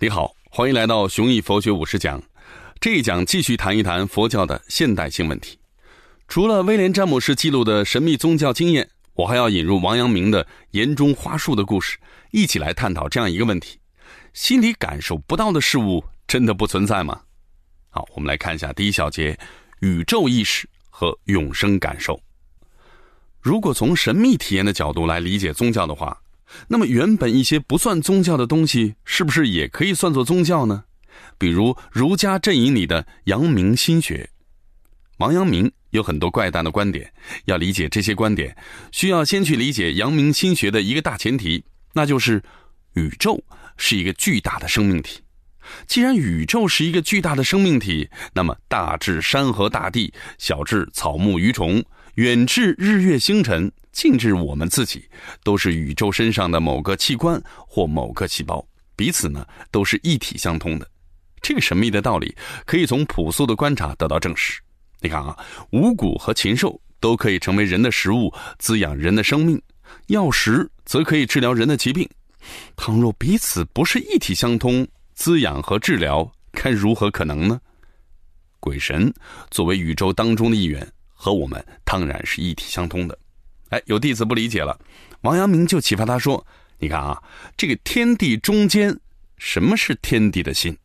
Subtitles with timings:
[0.00, 2.22] 你好，欢迎来到雄毅佛学五十讲。
[2.78, 5.58] 这一讲继续谈一谈佛教的现代性问题。
[6.28, 11.98] 除了威廉詹姆士记录的神秘宗教经验，我还要引入王阳明的岩中花树的故事，
[12.30, 13.80] 一起来探讨这样一个问题：
[14.32, 17.22] 心里感受不到的事物，真的不存在吗？
[17.90, 19.36] 好，我们来看一下第一小节：
[19.80, 22.22] 宇宙意识和永生感受。
[23.40, 26.16] 如果从神秘体验的角度来理解宗教的话，
[26.68, 30.84] 那么，原本一些不算宗教的东西，是不是也可以算作宗教呢？
[31.36, 34.30] 比如儒家阵营里的阳明心学，
[35.18, 37.12] 王阳明有很多怪诞的观点。
[37.44, 38.56] 要理解这些观点，
[38.92, 42.42] 需要先去理解阳明心学的一个大前提，那就是
[42.94, 43.42] 宇宙
[43.76, 45.20] 是一个巨大的生命体。
[45.86, 53.70] 既然宇宙是一个巨大的生命体，那么大至山河大地，小至草木鱼虫，远至日月星辰。
[53.98, 55.04] 近至我们自己，
[55.42, 60.88] 都是宇宙身上的某个器官或某个细胞，彼此呢都是一体相通的。
[61.42, 62.32] 这个神秘的道理
[62.64, 64.60] 可以从朴素的观察得到证实。
[65.00, 65.36] 你看啊，
[65.72, 69.58] 五谷和禽兽都可以成为人的食物，滋养人的生命；
[70.06, 72.08] 药食则可以治疗人的疾病。
[72.76, 77.60] 倘若彼此不是一体相通，滋养和治疗该如何可能呢？
[78.60, 79.12] 鬼神
[79.50, 83.18] 作为宇宙当中的一员，和我们当然是一体相通的。
[83.70, 84.78] 哎，有弟子不理解了，
[85.20, 86.44] 王阳明就启发他说
[86.78, 87.22] ：“你看啊，
[87.56, 88.98] 这个天地中间，
[89.36, 90.76] 什么是天地的心？”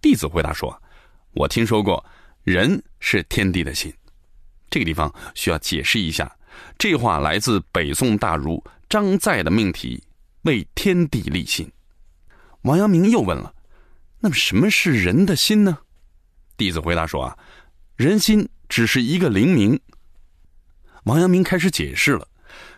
[0.00, 0.80] 弟子回答说
[1.34, 2.04] ：“我听说过，
[2.44, 3.92] 人是天地的心。”
[4.70, 6.30] 这个地方需要解释一下，
[6.78, 10.02] 这话来自北宋大儒张载的命题
[10.42, 11.70] “为天地立心”。
[12.62, 13.52] 王阳明又问了
[14.20, 15.78] ：“那么什么是人的心呢？”
[16.56, 17.36] 弟子回答说：“啊，
[17.96, 19.78] 人心只是一个灵明。”
[21.04, 22.26] 王阳明开始解释了，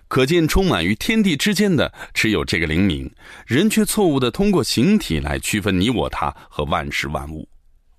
[0.06, 3.10] 可见充满于天地之间的只有这个灵明，
[3.46, 7.48] 人却错误的通过形体来区分你我他和万事万物。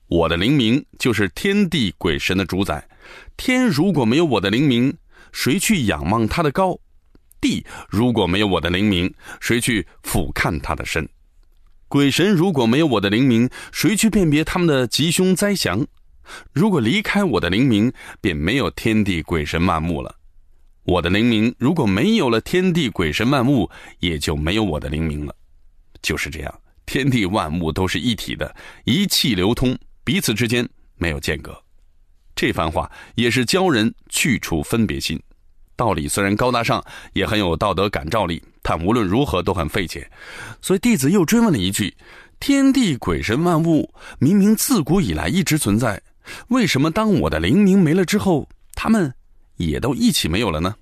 [0.08, 2.88] 我的灵明就是天地鬼神的主宰，
[3.36, 4.96] 天如果没有我的灵明，
[5.32, 6.78] 谁去仰望他的高？
[7.42, 11.10] 地如果没有我的灵明，谁去俯瞰他的深？
[11.90, 15.86] 鬼神如果没有我的灵明，谁去辨别他们的吉凶灾祥？
[16.52, 17.92] 如果离开我的灵明，
[18.22, 20.16] 便没有天地鬼神万物了。
[20.84, 23.70] 我的灵明如果没有了天地鬼神万物，
[24.00, 25.34] 也就没有我的灵明了。
[26.02, 30.68] 就是这样，天地万物都是一体的，一气流通，彼此之间
[30.98, 31.58] 没有间隔。
[32.36, 35.18] 这番话也是教人去除分别心。
[35.76, 36.84] 道理虽然高大上，
[37.14, 40.12] 也很有道德感召力，但无论如何都很费解。
[40.62, 41.96] 所以弟子又追问了一句：
[42.40, 46.02] 天地鬼神万物明明自古以来一直存在。
[46.48, 49.14] 为什么当我的灵明没了之后，他们
[49.58, 50.76] 也都一起没有了呢？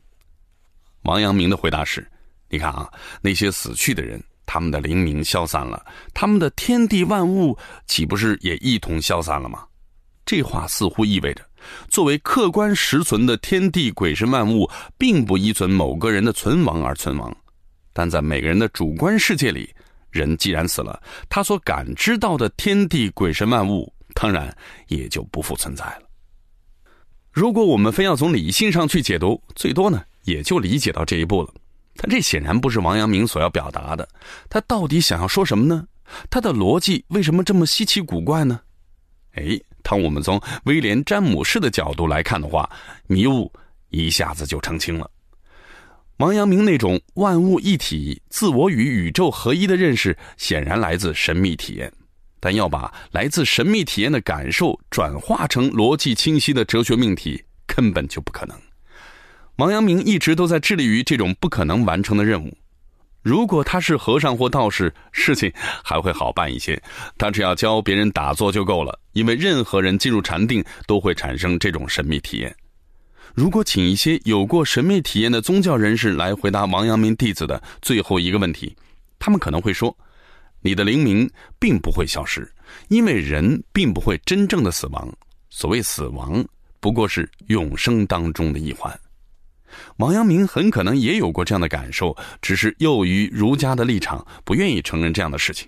[1.04, 2.08] 王阳明的回答是：
[2.50, 2.92] 你看啊，
[3.22, 7.58] 那些死去的人，他们的灵明消散了，他们的天地万物
[7.88, 9.66] 岂不是也一同消散了吗？
[10.26, 11.44] 这话似乎意味着，
[11.90, 17.36] 作为客观实存的天地鬼神万物，并不依存某个人的存亡而存亡，
[17.92, 19.74] 但在每个人的主观世界里，
[20.12, 23.92] 人既然死了，他所感知到的天地鬼神万物。
[24.14, 24.56] 当然
[24.88, 26.04] 也就不复存在了。
[27.32, 31.54] 如果我们非要从理性上去解读，最多呢也就理解到这一步了。
[31.96, 34.08] 但这显然不是王阳明所要表达的。
[34.50, 35.86] 他到底想要说什么呢？
[36.30, 38.60] 他的逻辑为什么这么稀奇古怪呢？
[39.34, 42.70] 哎，当我们从威廉詹姆士的角度来看的话，
[43.08, 43.52] 迷雾
[43.90, 45.10] 一下子就澄清了。
[46.18, 51.92] 王阳明那种万物一体、自我与宇宙合一的认识，显然来自神秘体验。
[52.42, 58.58] 但要把来自神秘体验的感受转化成逻辑清晰的哲学命题，根本就不可能。
[59.58, 62.58] 王阳明一直都在致力于这种不可能完成的任务。
[63.22, 65.54] 如果他是和尚或道士，事情
[65.84, 66.82] 还会好办一些，
[67.16, 69.00] 他只要教别人打坐就够了。
[69.14, 72.56] 因为任何人进入禅定都会产生这种神秘体验。
[73.36, 78.76] 如果请一些有过神秘体验的宗教人士来回答王阳明弟子的最后一个问题，
[79.20, 79.96] 他们可能会说。
[80.62, 81.30] 你的灵明
[81.60, 82.52] 并不会消失，
[82.88, 85.12] 因为人并不会真正的死亡。
[85.50, 86.46] 所谓死亡，
[86.80, 88.98] 不过是永生当中的一环。
[89.98, 95.68] 王阳明很可能也有过这样的感受，只是囿于儒家的立场，不愿意承认这样的事情。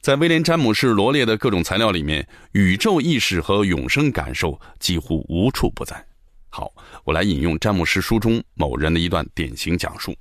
[0.00, 6.02] 在威廉·詹姆士罗列的各种材料里面，宇宙意识和永生感受几乎无处不在。
[6.48, 6.72] 好，
[7.04, 10.16] 我来引用詹姆士书中某人的一段典型讲述。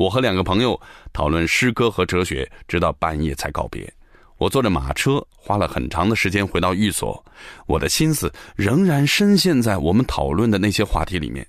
[0.00, 0.80] 我和两个朋友
[1.12, 3.92] 讨论诗歌和哲学，直到半夜才告别。
[4.38, 7.22] 我坐着马车，花了很长的时间回到寓所，
[7.66, 11.46] 我的心思仍然深陷在我们讨论的那些话题里面。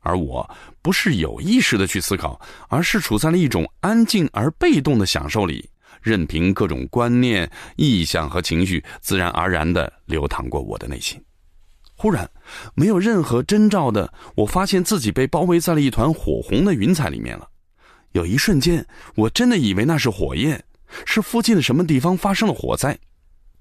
[0.00, 0.48] 而我
[0.80, 2.40] 不是有意识的去思考，
[2.70, 5.68] 而是处在了一种安静而被动的享受里，
[6.00, 7.46] 任凭各种观念、
[7.76, 11.22] 意象和情绪自然而然的流淌过我的内心。
[11.94, 12.26] 忽然，
[12.74, 17.46] 没有任何征兆的，我发现自己被包围在了一团火红的云彩里面了。
[18.12, 20.62] 有一瞬间，我真的以为那是火焰，
[21.04, 22.98] 是附近的什么地方发生了火灾。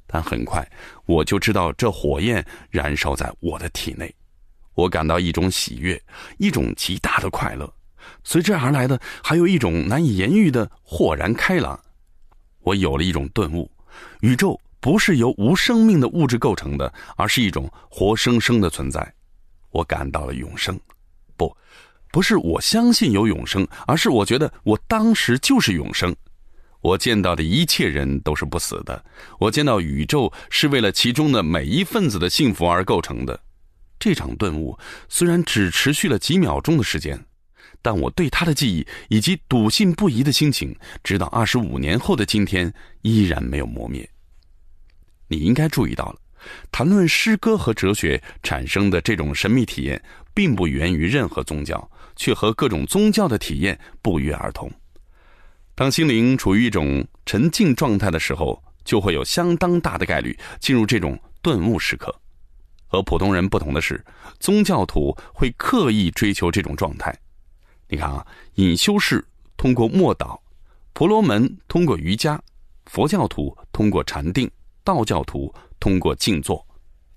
[0.08, 0.66] 但很快，
[1.06, 4.14] 我就知道这火焰燃烧在我的体内。
[4.76, 6.02] 我感到一种喜悦，
[6.38, 7.74] 一种极大的快乐，
[8.24, 11.80] 随之而来的还有一种难以言喻的豁然开朗。
[12.62, 13.70] 我有了一种顿悟：
[14.22, 19.14] 宇宙不是由无生命的物质构成的，而是一种活生生的存在。
[19.72, 20.80] 我感到了永生，
[21.36, 21.56] 不，
[22.16, 26.16] 不是我相信有永生，而是我觉得我当时就是永生。
[26.80, 29.04] 我见到的一切人都是不死的，
[29.38, 33.38] 我见到宇宙是为了其中的每一份子的幸福而构成的。
[34.00, 34.80] 这场顿悟
[35.10, 37.22] 虽然只持续了几秒钟的时间，
[37.82, 40.74] 但我对他的记忆以及笃信不疑的心情，
[41.04, 44.10] 直到二十五年后的今天依然没有磨灭。
[45.28, 46.16] 你应该注意到了，
[46.72, 50.02] 谈论诗歌和哲学产生的这种神秘体验，
[50.36, 54.72] 并不源于任何宗教，却和各种宗教的体验不约而同。
[55.74, 62.14] 当心灵处于一种沉静状态的时候，就会有相当大的概率进入这种顿悟时刻。
[62.86, 64.04] 和普通人不同的是，
[64.40, 67.18] 宗教徒会刻意追求这种状态。
[67.88, 69.26] 你看啊，隐修士
[69.58, 70.40] 通过默祷，
[70.94, 72.40] 婆罗门通过瑜伽，
[72.86, 74.50] 佛教徒通过禅定，
[74.84, 76.66] 道教徒通过静坐。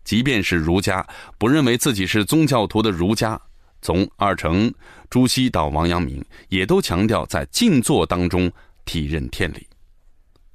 [0.09, 1.07] 即便是儒家，
[1.37, 3.39] 不认为自己是宗教徒的儒家，
[3.83, 4.73] 从二程、
[5.11, 8.51] 朱熹到王阳明，也都强调在静坐当中
[8.87, 9.67] 体认天理。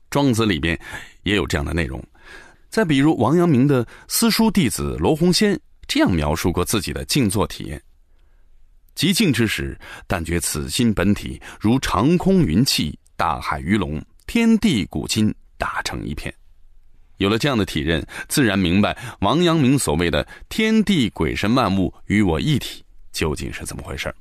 [0.09, 0.75] 庄子里边
[1.21, 2.03] 也有这样的内容。
[2.71, 5.55] 再比如王阳明的私书弟子罗洪先
[5.87, 7.79] 这样描述过自己的静坐体验：
[8.95, 16.33] 极静之时，但觉此心本体如长空云气，大海鱼龙，天地古今打成一片。
[17.17, 24.13] 有了这样的体认，自然明白王阳明所谓的“天地鬼神万物与我一体”究竟是怎么回事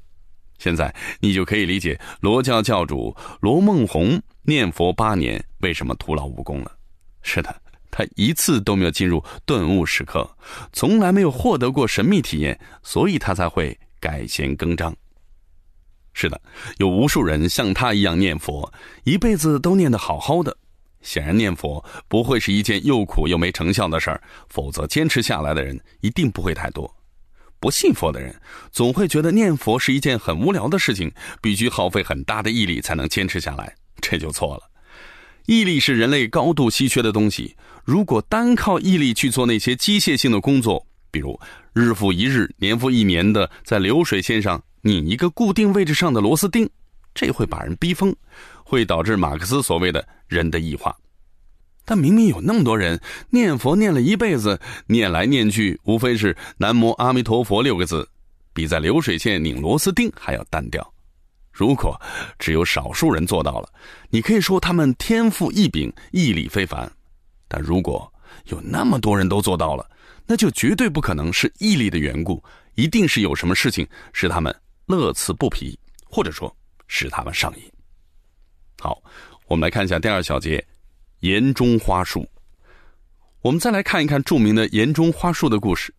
[0.58, 6.72] 现在你就可以理解罗教教主罗梦红念佛八年为什么徒劳无功了。
[7.22, 7.54] 是的。
[7.94, 10.26] 他一次都没有进入顿悟时刻，
[10.72, 14.96] 从来没有获得过神秘体验，所以他才会改弦更张。
[16.14, 16.40] 是的，
[16.78, 18.72] 有无数人像他一样念佛，
[19.04, 20.56] 一辈子都念得好好的。
[21.02, 26.92] 显然，念佛不会是一件又苦又没成效的事儿，否则坚持下来的人一定不会太多。
[27.60, 28.34] 不信佛的人
[28.72, 34.62] 总会觉得念佛是一件很无聊的事情，必须耗费很大的毅力才能坚持下来，这就错了。
[35.46, 37.56] 毅力是人类高度稀缺的东西。
[37.84, 41.38] 如果单靠毅力去做那些机械性的工作，比如
[41.72, 46.68] 日复一日、年复一年的在流水线上拧一个固定位置上的螺丝钉，
[47.14, 48.14] 这会把人逼疯，
[48.64, 50.96] 会导致马克思所谓的人的异化。
[51.84, 52.98] 但明明有那么多人
[53.28, 58.08] 念佛念了一辈子，念来念去无非是“南无阿弥陀佛”六个字，
[58.52, 60.88] 比在流水线拧螺丝钉还要单调。
[61.50, 62.00] 如果
[62.38, 63.68] 只有少数人做到了，
[64.10, 66.88] 你可以说他们天赋异禀、毅力非凡；
[67.48, 68.10] 但如果
[68.46, 69.84] 有那么多人都做到了，
[70.24, 72.42] 那就绝对不可能是毅力的缘故，
[72.76, 74.54] 一定是有什么事情使他们
[74.86, 76.56] 乐此不疲，或者说
[76.86, 77.62] 使他们上瘾。
[78.80, 79.02] 好，
[79.46, 80.64] 我们来看一下第二小节
[81.20, 82.28] “岩中花树”。
[83.42, 85.92] 我们再来看一看著名的“岩中花树”的故事。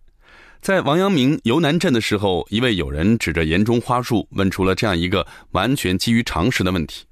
[0.62, 7.06] 在王阳明游南镇的时候，一位友人指着岩中花树问出了这样一个完全基于常识的问题：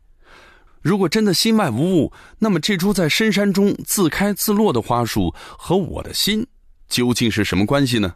[0.81, 6.47] 如果真的心外无物，那么这株在深山中自开自落的花树和我的心
[6.87, 8.15] 究竟是什么关系呢？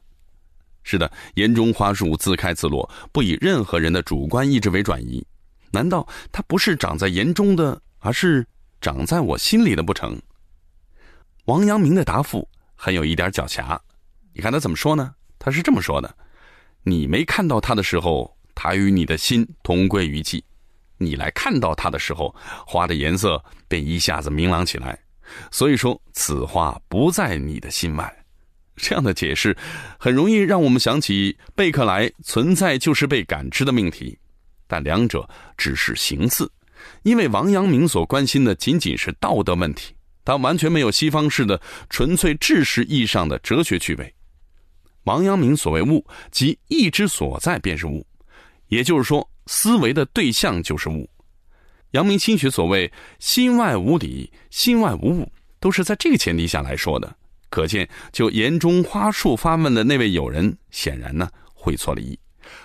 [0.84, 5.26] 是的，岩中花树自开自落，不以任何人的主观意志为转移。
[5.76, 8.48] 难道它不是长在岩中的，而是
[8.80, 10.18] 长在我心里的不成？
[11.46, 13.78] 王阳明的答复很有一点狡黠，
[14.34, 15.14] 你看他怎么说呢？
[15.38, 16.16] 他是这么说的
[16.82, 20.40] ：“你没看到他的时候，他与你的心同归于尽；
[20.98, 22.34] 你来看到他的时候，
[22.66, 24.98] 花的颜色便一下子明朗起来。
[25.52, 28.12] 所以说，此花不在你的心外。”
[28.78, 29.56] 这样的解释
[29.98, 34.18] 很容易让我们想起贝克莱“存在就是被感知”的命题，
[34.68, 36.52] 但两者只是形似，
[37.04, 39.94] 因为王阳明所关心的仅仅是道德问题，
[40.24, 44.14] 他完全没有西方式的纯粹知识意义上的哲学趣味。
[45.04, 48.06] 王阳明所谓物，即意之所在便是物，
[48.70, 51.08] 也就是说，思维的对象就是物。
[51.92, 55.32] 阳明心学所谓“心外无理，心外无物”，
[55.62, 57.16] 都是在这个前提下来说的。
[57.50, 62.20] 可见，就言中花树发问的那位友人，显然呢会错了意。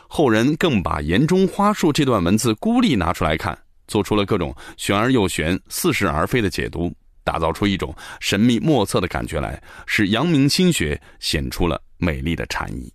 [0.08, 6.92] 后人更把言中花树这段文字孤立拿出来看，做出了各种玄而又玄、似是而非的解读，
[7.25, 12.92] 打造出一种神秘莫测的感觉来，使阳明心学显出了美丽的禅意。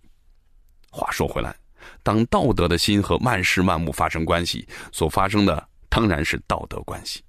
[0.90, 1.54] 话说回来，
[2.02, 7.20] 当道德的心和万事万物发生关系，所发生的当然是道德关系；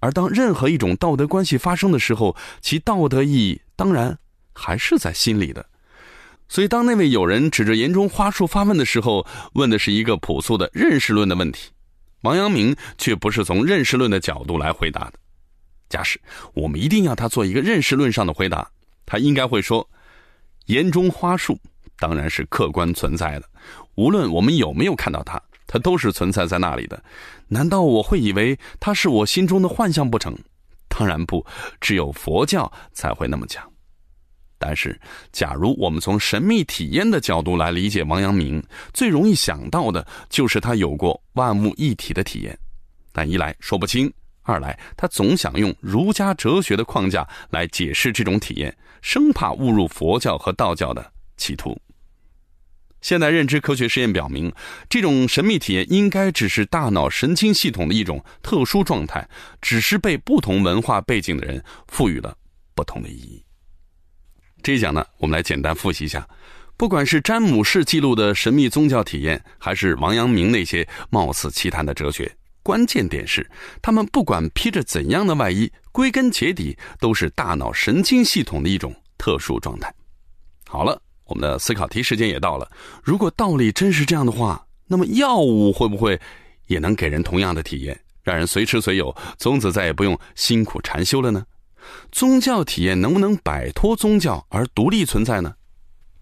[0.00, 4.18] 而当任何一种道德关系发生的时候，其道德意义当然
[4.52, 5.64] 还是在心里的。
[6.48, 11.70] 所以，当那位友人指着岩中花树发问的时候，问的是一个朴素的认识论的问题，
[12.22, 15.14] 王阳明却不是从认识论的角度来回答的。
[15.88, 16.20] 假使
[16.54, 18.68] 我们一定要他做一个认识论上的回答，
[19.04, 19.88] 他应该会说
[20.66, 21.58] ：“岩中花树
[21.98, 23.48] 当然是客观存在的，
[23.96, 27.02] 无论我们有没有看到它，它都是存在在那里的。
[27.48, 30.36] 难道我会以为它是我心中的幻象不成？
[30.88, 31.44] 当然不，
[31.80, 33.62] 只有佛教才会那么讲。”
[34.68, 38.60] 但是，假如我们从神秘体验的角度来理解王阳明，
[38.92, 42.58] 最容易想到的就是他有过万物一体的体验。
[43.12, 51.80] 但一来说不清，二来他总想用儒家哲学的框架来解释这种体验，生怕误入佛教和道教的歧途。
[53.00, 54.52] 现代认知科学实验表明，
[54.88, 59.28] 这种神秘体验应该只是大脑神经系统的一种特殊状态，
[59.62, 62.36] 只是被不同文化背景的人赋予了
[62.74, 63.40] 不同的意义。
[64.62, 66.26] 这一讲呢，我们来简单复习一下。
[66.76, 72.30] 不管是詹姆士记录的神秘宗教体验，还是王阳明那些貌似奇谈的哲学，
[72.62, 73.48] 关键点是，
[73.80, 79.90] 他们不管披着怎样的外衣，归根结底都是大脑神经系统的一种特殊状态。
[80.68, 82.70] 好了，我们的思考题时间也到了。
[83.02, 86.20] 如果道理真是这样的话，那么药物会不会
[86.66, 91.46] 也能给人同样的体验，让人随吃随有，从此再也不用辛苦禅修了呢？
[92.12, 95.54] 宗教体验能不能摆脱宗教而独立存在呢？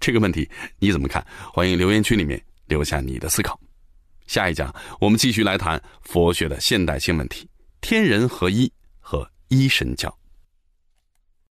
[0.01, 1.25] 这个问题你怎么看？
[1.53, 3.59] 欢迎留言区里面留下你的思考。
[4.27, 7.49] 下一讲我们继续来谈佛学的现代性问题：
[7.81, 10.15] 天人合一和一神教。